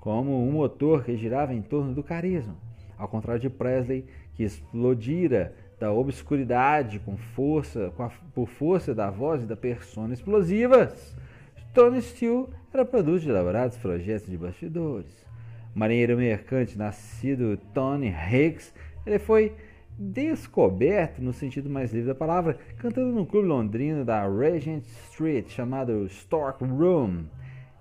[0.00, 2.56] como um motor que girava em torno do carisma,
[2.96, 9.10] ao contrário de Presley, que explodira da obscuridade com força, com a, por força da
[9.10, 11.16] voz e da persona explosivas.
[11.74, 15.26] Tony Steele era produto de elaborados projetos de bastidores.
[15.74, 18.72] Marinheiro mercante nascido Tony Hicks,
[19.04, 19.52] ele foi
[19.98, 26.06] descoberto no sentido mais livre da palavra, cantando no clube londrino da Regent Street chamado
[26.06, 27.24] Stork Room.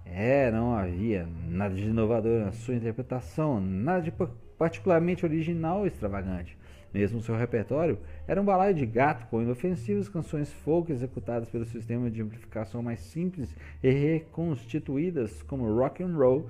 [0.05, 4.13] É, não havia nada de inovador na sua interpretação, nada de
[4.57, 6.57] particularmente original ou extravagante.
[6.93, 12.09] Mesmo seu repertório era um balaio de gato com inofensivas canções folk executadas pelo sistema
[12.09, 16.47] de amplificação mais simples e reconstituídas como rock and roll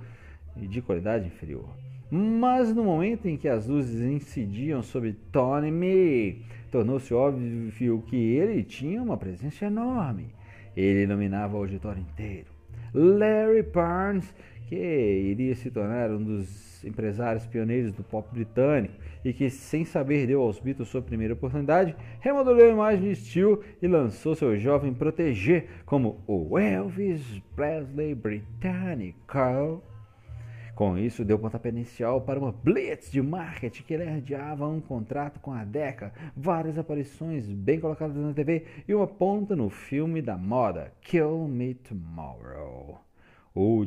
[0.58, 1.70] e de qualidade inferior.
[2.12, 8.64] Mas no momento em que as luzes incidiam sobre Tony Me, tornou-se óbvio que ele
[8.64, 10.28] tinha uma presença enorme.
[10.76, 12.48] Ele iluminava o auditório inteiro.
[12.94, 14.32] Larry Barnes,
[14.68, 18.94] que iria se tornar um dos empresários pioneiros do pop britânico
[19.26, 23.62] e que, sem saber, deu aos Beatles sua primeira oportunidade, remodelou a imagem de Steel
[23.82, 29.18] e lançou seu jovem protégé como o Elvis Presley britânico.
[30.76, 35.52] Com isso, deu pontapé inicial para uma blitz de marketing que herdeava um contrato com
[35.52, 40.92] a Decca, várias aparições bem colocadas na TV e uma ponta no filme da moda
[41.02, 43.00] Kill Me Tomorrow.
[43.54, 43.86] O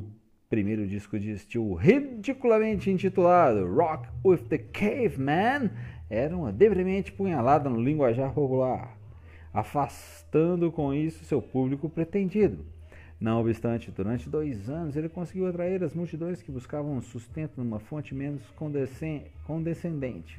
[0.48, 5.70] primeiro disco de estilo ridiculamente intitulado Rock with the Caveman
[6.08, 8.96] era uma deprimente punhalada no linguajar popular,
[9.52, 12.75] afastando com isso seu público pretendido.
[13.18, 18.14] Não obstante, durante dois anos ele conseguiu atrair as multidões que buscavam sustento numa fonte
[18.14, 18.42] menos
[19.46, 20.38] condescendente.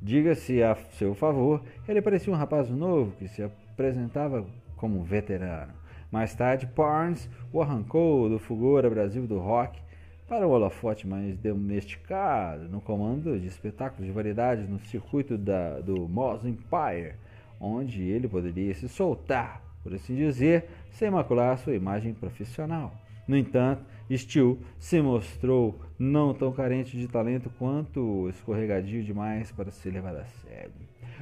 [0.00, 5.72] Diga-se a seu favor, ele parecia um rapaz novo que se apresentava como veterano.
[6.12, 9.80] Mais tarde, Barnes o arrancou do fulgor a Brasil do rock
[10.28, 16.06] para o holofote mais domesticado, no comando de espetáculos de variedades no circuito da, do
[16.06, 17.14] Moss Empire,
[17.58, 22.92] onde ele poderia se soltar por assim dizer, sem macular sua imagem profissional.
[23.26, 29.90] No entanto, Steele se mostrou não tão carente de talento quanto escorregadio demais para ser
[29.90, 30.72] levado a sério.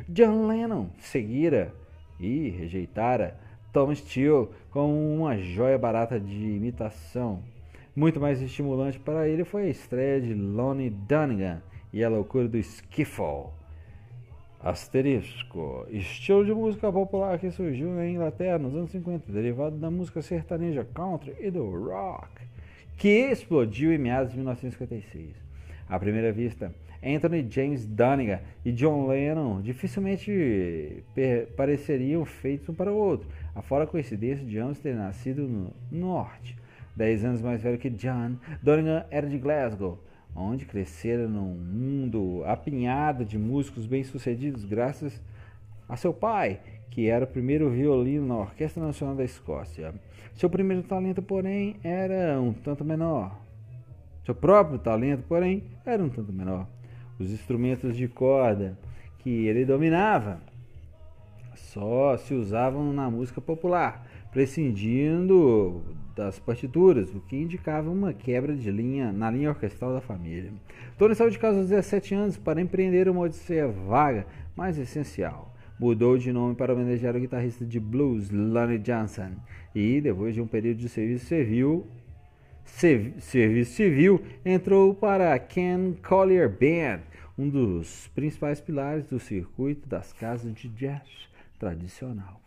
[0.09, 1.75] John Lennon seguira
[2.21, 3.39] e rejeitara
[3.73, 7.43] Tom Steele como uma joia barata de imitação.
[7.95, 11.61] Muito mais estimulante para ele foi a estreia de Lonnie Donegan
[11.93, 13.47] e a loucura do Skiffle
[14.61, 15.87] Asterisco.
[15.91, 20.85] Estilo de música popular que surgiu na Inglaterra nos anos 50, derivado da música sertaneja
[20.85, 22.43] country e do rock,
[22.97, 25.37] que explodiu em meados de 1956.
[25.89, 31.05] À primeira vista, Anthony James Donegan e John Lennon dificilmente
[31.57, 36.57] pareceriam feitos um para o outro, afora a coincidência de ambos terem nascido no norte.
[36.97, 40.01] Dez anos mais velho que John, Donegan era de Glasgow,
[40.37, 45.23] onde cresceram num mundo apinhado de músicos bem-sucedidos graças
[45.89, 49.95] a seu pai, que era o primeiro violino na Orquestra Nacional da Escócia.
[50.35, 53.41] Seu primeiro talento, porém, era um tanto menor.
[54.25, 56.69] Seu próprio talento, porém, era um tanto menor.
[57.19, 58.79] Os instrumentos de corda
[59.19, 60.41] que ele dominava
[61.55, 65.83] só se usavam na música popular, prescindindo
[66.17, 70.51] das partituras, o que indicava uma quebra de linha na linha orquestral da família.
[70.99, 75.55] Tony saiu de casa aos 17 anos para empreender uma odisseia vaga, mas essencial.
[75.79, 79.33] Mudou de nome para homenagear o guitarrista de blues Lonnie Johnson
[79.75, 81.87] e, depois de um período de serviço civil,
[82.65, 87.03] serviço civil, entrou para a Ken Collier Band,
[87.37, 91.03] um dos principais pilares do circuito das casas de jazz
[91.59, 92.41] tradicional.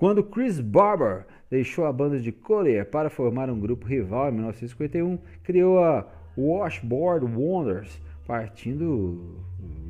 [0.00, 5.18] Quando Chris Barber deixou a banda de Collier para formar um grupo rival em 1951,
[5.44, 6.06] criou a
[6.38, 9.36] Washboard Wonders, partindo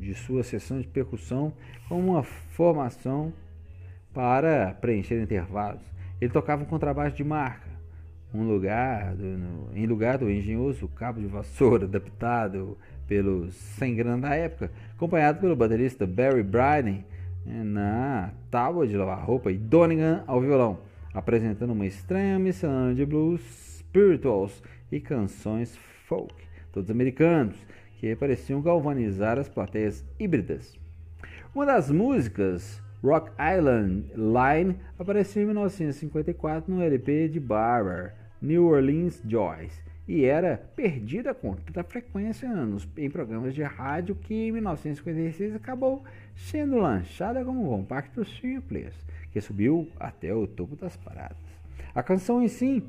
[0.01, 1.53] de sua sessão de percussão
[1.87, 3.31] como uma formação
[4.13, 5.81] para preencher intervalos.
[6.19, 7.69] Ele tocava um contrabaixo de marca,
[8.33, 14.27] um lugar do, no, em lugar do engenhoso cabo de vassoura adaptado pelos sem grana
[14.27, 17.05] da época, acompanhado pelo baterista Barry Bryden
[17.45, 20.79] na tábua de lavar roupa e Donegan ao violão,
[21.13, 23.41] apresentando uma estranha missão de blues,
[23.79, 26.33] spirituals e canções folk,
[26.71, 27.55] todos americanos,
[27.99, 30.77] que pareciam galvanizar as plateias híbridas.
[31.53, 39.21] Uma das músicas, Rock Island Line, apareceu em 1954 no LP de Barber, New Orleans
[39.27, 45.55] Joyce, e era perdida com tanta frequência nos, em programas de rádio que em 1956
[45.55, 46.03] acabou
[46.35, 48.93] sendo lançada como um compacto simples,
[49.31, 51.37] que subiu até o topo das paradas.
[51.95, 52.83] A canção em si,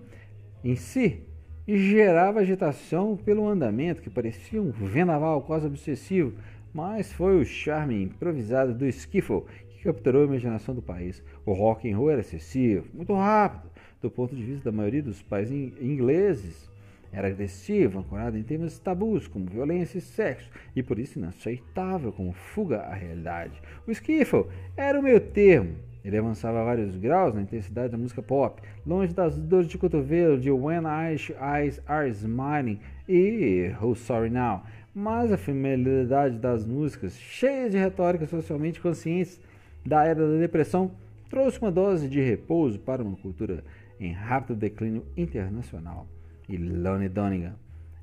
[0.65, 1.23] em si
[1.65, 6.33] gerava agitação pelo andamento que parecia um vendaval quase obsessivo,
[6.75, 11.23] mas foi o charme improvisado do skiffle que capturou a imaginação do país.
[11.47, 13.71] O rock and roll era excessivo, muito rápido,
[14.01, 16.72] do ponto de vista da maioria dos países ingleses
[17.13, 22.33] era agressivo, ancorado em temas tabus como violência e sexo, e por isso inaceitável como
[22.33, 23.61] fuga à realidade.
[23.87, 24.47] O skiffle
[24.77, 25.77] era o meio termo.
[26.05, 30.51] Ele avançava vários graus na intensidade da música pop, longe das dores de cotovelo de
[30.51, 34.63] When Eyes Are Smiling e Who's Sorry Now,
[34.95, 39.41] mas a familiaridade das músicas, cheias de retórica socialmente conscientes
[39.87, 40.91] da era da depressão,
[41.31, 43.63] trouxe uma dose de repouso para uma cultura
[44.01, 46.07] em rápido declínio internacional
[46.53, 47.55] e Lonnie Donegan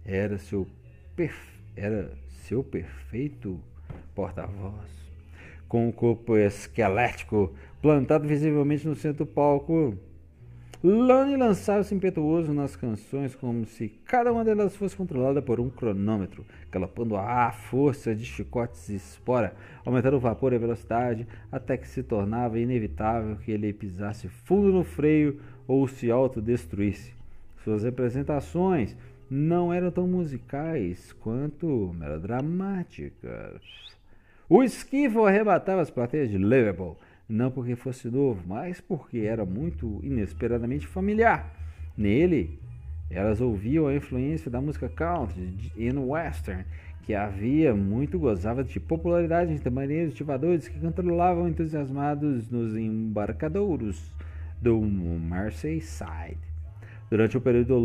[0.03, 0.65] era seu,
[1.15, 1.59] perfe...
[1.75, 3.59] era seu perfeito
[4.15, 4.89] porta-voz.
[5.67, 9.95] Com o corpo esquelético plantado visivelmente no centro do palco,
[10.83, 16.43] Lonnie lançava-se impetuoso nas canções como se cada uma delas fosse controlada por um cronômetro,
[16.71, 19.53] galopando a força de chicotes e espora,
[19.85, 24.71] aumentando o vapor e a velocidade, até que se tornava inevitável que ele pisasse fundo
[24.71, 27.18] no freio ou se autodestruísse.
[27.63, 28.95] Suas representações
[29.29, 33.61] não eram tão musicais quanto melodramáticas.
[34.49, 36.97] O esquivo arrebatava as plateias de Liverpool,
[37.27, 41.53] não porque fosse novo, mas porque era muito inesperadamente familiar.
[41.95, 42.59] Nele,
[43.11, 46.65] elas ouviam a influência da música country e no western,
[47.03, 54.13] que havia muito gozava de popularidade entre marinheiros ativadores que controlavam entusiasmados nos embarcadouros
[54.61, 54.81] do
[55.81, 56.48] Side.
[57.09, 57.79] Durante um período,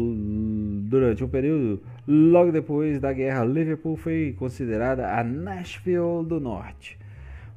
[0.88, 6.98] durante um período logo depois da guerra, Liverpool foi considerada a Nashville do Norte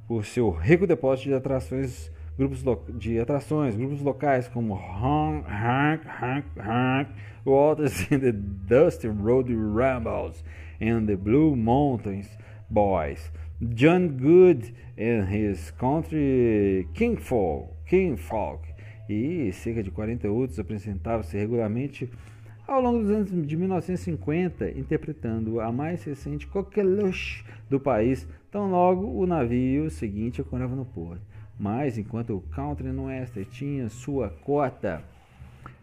[0.08, 2.64] por seu rico depósito de atrações, grupos
[2.98, 7.12] de atrações, grupos locais como Honk, Honk, Honk, Honk,
[7.46, 10.44] Walters and the Dusty Road Rambles
[10.80, 12.30] and the Blue Mountains
[12.70, 13.32] Boys,
[13.74, 18.77] John Good and his Country Kingfolk, Kingfolk
[19.10, 22.10] e cerca de 40 outros apresentavam-se regularmente
[22.68, 29.08] ao longo dos anos de 1950, interpretando a mais recente coqueluche do país, tão logo
[29.08, 31.22] o navio seguinte ancorava no porto.
[31.58, 35.02] Mas enquanto o Country Western tinha sua cota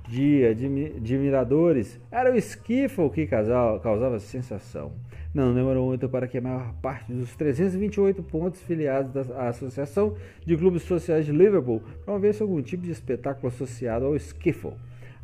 [0.07, 4.93] de admiradores, era o Skiffle que causava sensação.
[5.35, 10.14] Não demorou muito para que a maior parte dos 328 pontos filiados à Associação
[10.47, 14.74] de Clubes Sociais de Liverpool promovesse algum tipo de espetáculo associado ao skiffle.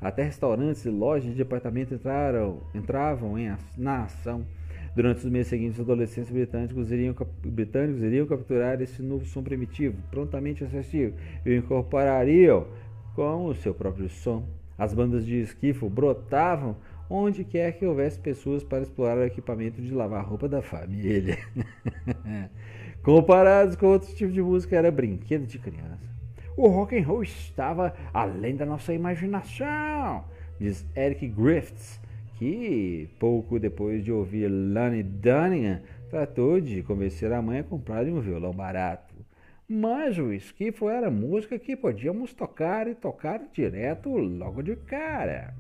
[0.01, 4.45] Até restaurantes e lojas de departamento entraram, entravam em, na ação.
[4.97, 9.97] Durante os meses seguintes, os adolescentes britânicos iriam, britânicos iriam capturar esse novo som primitivo,
[10.11, 11.15] prontamente acessível,
[11.47, 12.67] e o incorporariam
[13.15, 14.45] com o seu próprio som.
[14.77, 16.75] As bandas de skiffle brotavam
[17.11, 21.37] onde quer que houvesse pessoas para explorar o equipamento de lavar roupa da família.
[23.03, 26.09] Comparados com outros tipos de música, era brinquedo de criança.
[26.57, 30.25] O rock and roll estava além da nossa imaginação,
[30.59, 32.01] diz Eric Griffiths,
[32.39, 38.21] que pouco depois de ouvir Lonnie Dunningham, tratou de convencer a mãe a comprar um
[38.21, 39.15] violão barato.
[39.69, 45.55] Mas o skiffle era música que podíamos tocar e tocar direto logo de cara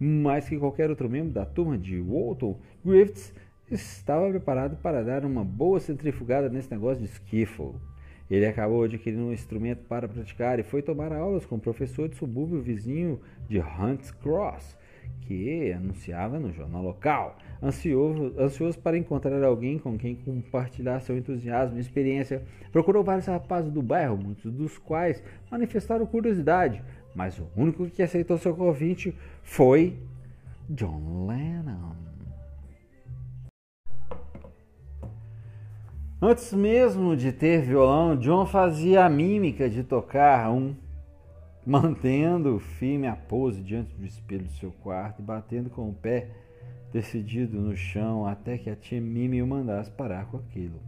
[0.00, 3.34] mais que qualquer outro membro da turma de Walton, Griffiths
[3.70, 7.74] estava preparado para dar uma boa centrifugada nesse negócio de skiffle.
[8.30, 12.16] Ele acabou adquirindo um instrumento para praticar e foi tomar aulas com o professor de
[12.16, 14.78] subúrbio vizinho de Hunts Cross,
[15.22, 17.36] que anunciava no jornal local.
[17.62, 22.42] Ansioso, ansioso para encontrar alguém com quem compartilhar seu entusiasmo e experiência,
[22.72, 26.82] procurou vários rapazes do bairro, muitos dos quais manifestaram curiosidade,
[27.14, 29.98] mas o único que aceitou seu convite foi
[30.68, 31.90] John Lennon.
[36.22, 40.74] Antes mesmo de ter violão, John fazia a mímica de tocar um,
[41.66, 46.28] mantendo firme a pose diante do espelho do seu quarto e batendo com o pé
[46.92, 50.78] decidido no chão até que a tia Mimi o mandasse parar com aquilo.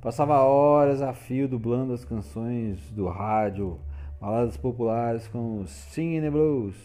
[0.00, 3.78] Passava horas a fio dublando as canções do rádio
[4.20, 6.76] baladas populares como Singing the Blues,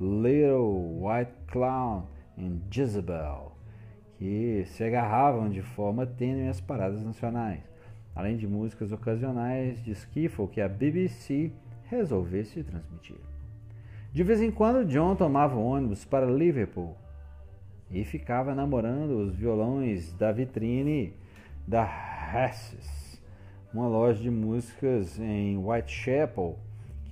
[0.00, 2.06] Little White Clown
[2.36, 3.52] e Jezebel
[4.22, 7.60] que se agarravam de forma tênue às paradas nacionais,
[8.14, 11.50] além de músicas ocasionais de skiffle que a BBC
[11.90, 13.16] resolvesse transmitir.
[14.12, 16.96] De vez em quando, John tomava ônibus para Liverpool
[17.90, 21.14] e ficava namorando os violões da vitrine
[21.66, 23.20] da Hesses,
[23.74, 26.60] uma loja de músicas em Whitechapel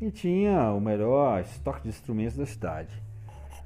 [0.00, 2.90] que tinha o melhor estoque de instrumentos da cidade.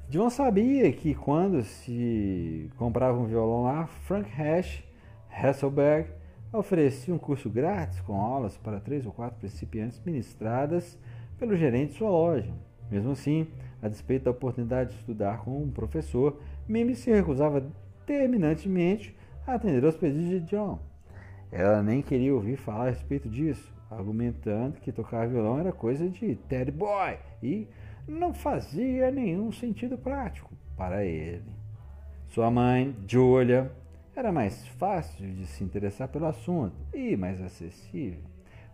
[0.09, 4.83] John sabia que quando se comprava um violão lá, Frank Hash
[5.31, 6.09] Hasselberg
[6.51, 10.99] oferecia um curso grátis com aulas para três ou quatro principiantes ministradas
[11.37, 12.51] pelo gerente de sua loja.
[12.91, 13.47] Mesmo assim,
[13.81, 17.65] a despeito da oportunidade de estudar com um professor, Mimi se recusava
[18.05, 19.15] terminantemente
[19.47, 20.79] a atender aos pedidos de John.
[21.49, 26.35] Ela nem queria ouvir falar a respeito disso, argumentando que tocar violão era coisa de
[26.35, 27.67] Teddy Boy e
[28.07, 31.43] não fazia nenhum sentido prático para ele.
[32.29, 33.71] Sua mãe, Julia,
[34.15, 38.23] era mais fácil de se interessar pelo assunto e mais acessível.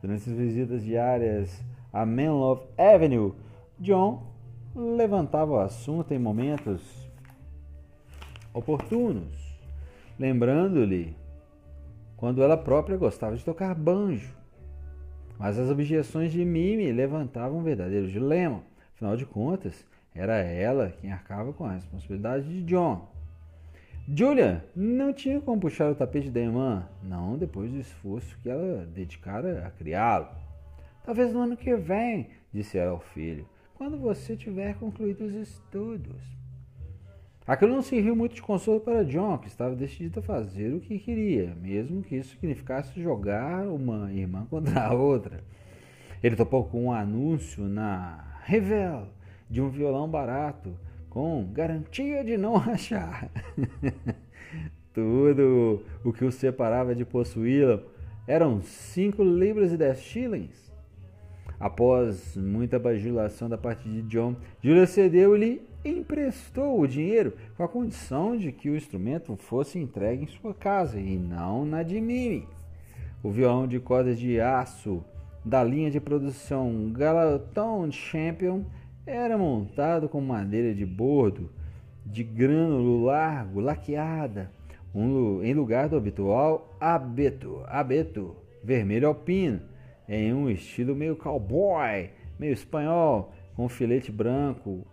[0.01, 3.33] Durante as visitas diárias a Menlove Avenue,
[3.79, 4.31] John
[4.75, 6.81] levantava o assunto em momentos
[8.53, 9.37] oportunos,
[10.17, 11.15] lembrando-lhe
[12.15, 14.40] quando ela própria gostava de tocar banjo.
[15.41, 18.61] Mas as objeções de Mimi levantavam um verdadeiro dilema.
[18.93, 19.83] Afinal de contas,
[20.13, 23.09] era ela quem arcava com a responsabilidade de John.
[24.07, 28.85] Julia não tinha como puxar o tapete da irmã, não depois do esforço que ela
[28.85, 30.27] dedicara a criá-lo.
[31.03, 36.21] Talvez no ano que vem, disse ela ao filho, quando você tiver concluído os estudos.
[37.51, 40.97] Aquilo não serviu muito de consolo para John, que estava decidido a fazer o que
[40.97, 45.43] queria, mesmo que isso significasse jogar uma irmã contra a outra.
[46.23, 49.09] Ele topou com um anúncio na Revel
[49.49, 50.73] de um violão barato
[51.09, 53.29] com garantia de não rachar.
[54.93, 57.83] Tudo o que o separava de possuí-lo
[58.25, 60.71] eram cinco libras e dez shillings.
[61.59, 67.63] Após muita bajulação da parte de John, Julia cedeu e lhe emprestou o dinheiro com
[67.63, 71.99] a condição de que o instrumento fosse entregue em sua casa e não na de
[71.99, 72.47] Mimi.
[73.23, 75.03] O violão de cordas de aço
[75.43, 78.63] da linha de produção Galaton Champion
[79.05, 81.49] era montado com madeira de bordo
[82.05, 84.51] de grânulo largo laqueada,
[84.93, 89.61] um, em lugar do habitual abeto, abeto vermelho alpino,
[90.07, 92.09] em um estilo meio cowboy,
[92.39, 94.85] meio espanhol, com filete branco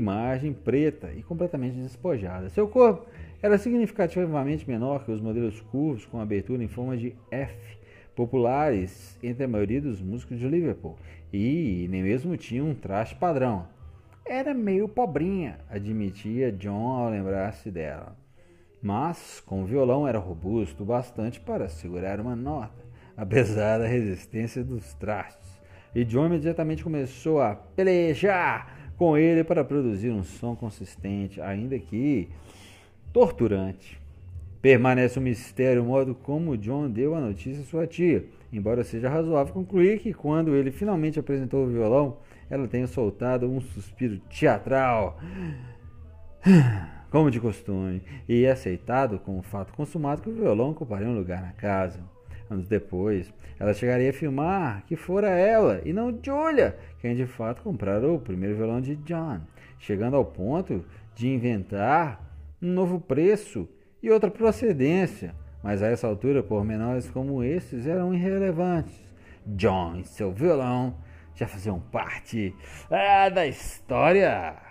[0.00, 2.48] margem preta e completamente despojada.
[2.48, 3.06] Seu corpo
[3.42, 7.78] era significativamente menor que os modelos curvos com abertura em forma de F
[8.14, 10.96] populares entre a maioria dos músicos de Liverpool
[11.32, 13.68] e nem mesmo tinha um traje padrão.
[14.26, 18.16] Era meio pobrinha, admitia John ao lembrar-se dela.
[18.82, 22.84] Mas com o violão era robusto bastante para segurar uma nota,
[23.16, 25.58] apesar da resistência dos trastes.
[25.94, 32.28] E John imediatamente começou a pelejar com ele para produzir um som consistente, ainda que
[33.12, 33.98] torturante.
[34.60, 39.08] Permanece um mistério o modo como John deu a notícia à sua tia, embora seja
[39.08, 42.16] razoável concluir que quando ele finalmente apresentou o violão,
[42.50, 45.20] ela tenha soltado um suspiro teatral,
[47.08, 51.52] como de costume, e aceitado como fato consumado que o violão ocuparia um lugar na
[51.52, 52.00] casa.
[52.50, 57.62] Anos depois, ela chegaria a afirmar que fora ela e não Julia quem de fato
[57.62, 59.40] comprara o primeiro violão de John,
[59.78, 60.84] chegando ao ponto
[61.14, 62.20] de inventar
[62.62, 63.68] um novo preço
[64.02, 68.96] e outra procedência, mas a essa altura pormenores como esses eram irrelevantes.
[69.46, 70.96] John e seu violão
[71.34, 72.54] já faziam parte
[72.90, 74.67] ah, da história.